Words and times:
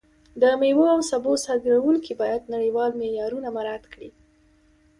د 0.41 0.43
میوو 0.61 0.85
او 0.95 0.99
سبو 1.11 1.31
صادروونکي 1.45 2.13
باید 2.21 2.43
نړیوال 2.53 2.91
معیارونه 2.99 3.47
مراعت 3.57 3.83
کړي. 3.93 4.09